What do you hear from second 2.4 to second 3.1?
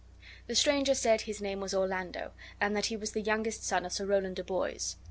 and that he